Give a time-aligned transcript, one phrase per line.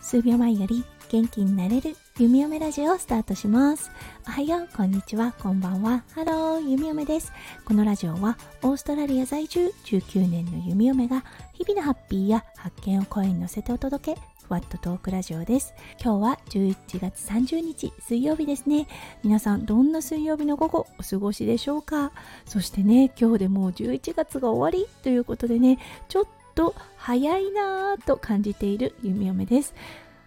[0.00, 3.90] 数秒前より元気になれる弓嫁ラジオをスタートします。
[4.28, 5.32] おはようこんにちは。
[5.32, 6.04] こんばんは。
[6.12, 7.32] ハロー弓嫁です。
[7.64, 14.33] このラジオはオーストラリア在住19年の弓嫁が日々のハッピーや発見を声に乗せてお届け。
[14.48, 15.74] ワントークラジオです。
[16.02, 18.86] 今日は11月30日水曜日ですね。
[19.22, 22.12] 皆さんどんな水曜日の午後お過ごしでしょうか？
[22.44, 24.88] そしてね今日でもう11月が終わり？
[25.02, 29.74] ということでねちょっと早いなぁと感じている弓嫁です。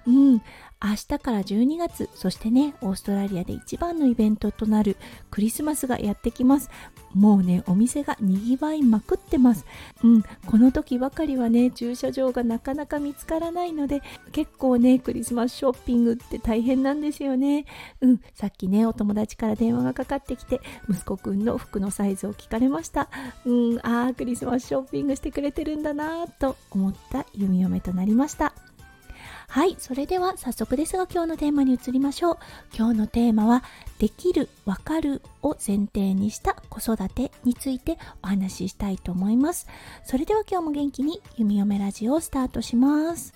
[0.07, 0.41] うん、
[0.84, 4.95] 明日から12月、そしてね、オーストラリアで一番のイベントとなる
[5.31, 6.70] クリスマスがやってきます。
[7.16, 9.66] もうね、お店がにぎわいまくってます。
[10.04, 17.66] うん、この時ばかりはね、駐車場がなかなか見つからないので、結構ね、クリスマスショッピングって大変なんですよね。
[18.02, 23.09] うん、さっきね、お友達から電話がかかってきて、息子くんの服のサイズを聞かれました。
[23.46, 28.46] うん、あー、クリスマスショッピングしてくれてるんだなと思った弓嫁となりました。
[29.49, 32.37] はい、それでは早速ですが今日のテーマに移りましょう。
[32.76, 33.63] 今日のテーマは、
[33.98, 39.65] できる、わかるを前提にした子育てについてお話ししたいと思います。
[40.04, 43.34] それでは今日も元気に弓嫁ラジオをスタートします。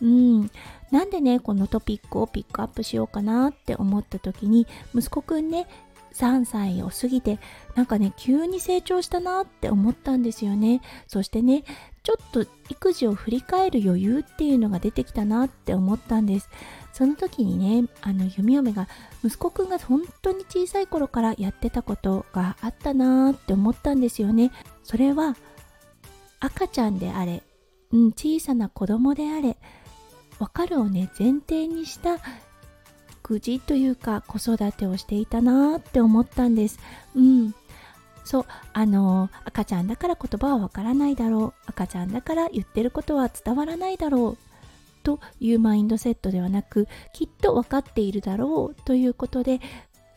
[0.00, 0.50] うん、
[0.92, 5.66] なんでね、このトピックをピックアップしようかなって思った時に、息子くんね、
[6.18, 7.38] 3歳を過ぎて
[7.76, 11.64] なんかね急に成長したなって思ったんですよねそしてね
[12.08, 16.48] ちょっと育児を振り返る余裕っていうのが出てきたなって思ったんです
[16.94, 18.88] その時にねあの弓嫁が
[19.22, 24.52] 息子くんが本当に小さい頃からやってたことがあったなって思ったんですよね
[24.84, 25.36] それは
[26.40, 27.42] 赤ちゃんであれ、
[27.92, 29.58] うん、小さな子供であれ
[30.38, 32.20] わかるをね前提にした
[33.10, 36.78] 育児というか子育てをしていたなって思ったんです。
[37.14, 37.54] うん。
[38.28, 41.70] そう、あの、赤ちゃんだから言葉はわからないだろう。
[41.70, 45.02] 赤ちゃんだから言ってることは伝わらないだろう。
[45.02, 49.62] というマインドセットではなく、きっと分かっているだろうということで、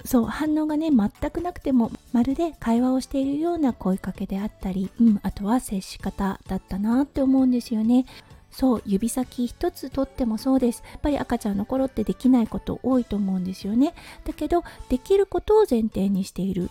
[0.04, 8.06] そう反応がね全くなくてもまるで会話をしているような声かけであったり、うん、あとは接し方だったなって思うんですよね。
[8.50, 13.94] そう指先一つとってもそうですやっぱり赤ちゃんの頃ってできないこと多いと思うんですよね
[14.26, 16.70] だけどできることを前提にしている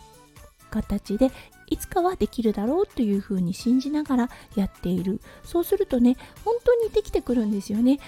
[0.71, 1.31] 形で
[1.67, 5.21] いつかはできるだろうというふうに信じながらやっている。
[5.45, 8.01] そうするとね本当にできてくるんですよね。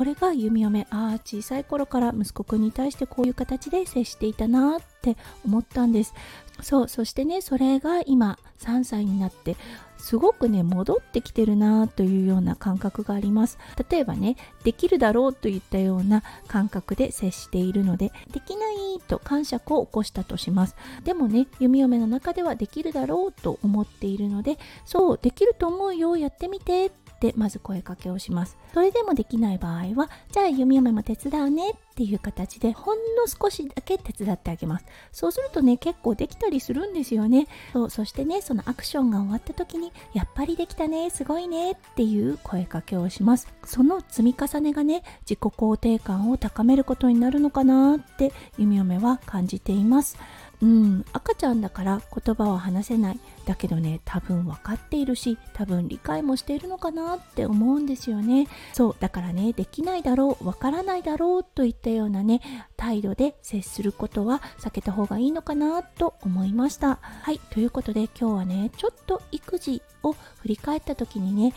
[0.00, 6.14] これが弓嫁ああ小さい頃から息子くんに対してこういう形で接していたなって思ったんです。
[6.62, 9.58] そうそしてねそれが今3歳になって
[9.98, 13.58] すごくね戻ってきてるなというような感覚があります。
[13.90, 20.76] 例えばねできるだろうといったような感覚で接しているのでできないと感触を起こしたとします。
[21.04, 28.56] でもね弓嫁の中ではできるだろうと思っているのでそうできると思うよやってみてってまず声かけをします。
[28.72, 34.86] それでもできない場合はじゃあ弓嫁も手伝うねっていう形でほんの少しだけ手伝ってあげます。
[35.12, 37.46] そうするとね結構できたりするんですよね。
[37.74, 43.52] そうそしてねそのアクションが終わった時にやっぱりできたねすごいねっていう声かけをします。
[43.64, 50.16] その積み重ねがね自己肯定感を高めることになるのかなって弓嫁は感じています。
[50.62, 53.20] うん赤ちゃんだから言葉は話せない。
[53.46, 58.46] だけどね多分分かっているし多分理解もしているのかなって思うんですよね。
[58.74, 62.40] そうだからねできないだろう分からないだろうといったようなね
[62.76, 66.98] 態度で接することは避けた方がいいのかなと思いました。
[67.00, 71.54] はいということで今日はねちょっと育児を振り返った時にね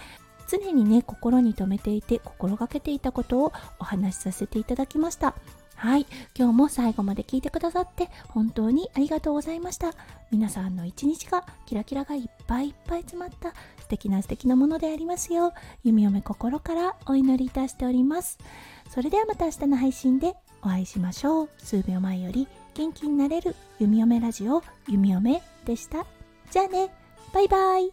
[0.48, 5.36] 常にね心に留めていて心がけていたことをお話しさせていただきました。
[5.84, 6.06] はい。
[6.34, 9.92] 今日も最後まで聞いてくださって本当にありがとうございました。
[10.32, 13.50] 皆さんの一日がキラキラがいっぱいいっぱい詰まった
[13.82, 18.38] 素敵な素敵なものでありますよう、弓嫁心からお祈りいたしております。
[18.92, 21.50] それではまた明日の配信でお会いしましょう。
[21.58, 26.06] 数秒前より元気になれる弓嫁ラジオ弓嫁でした。
[26.50, 26.94] じゃあね、
[27.34, 27.92] バイバイ。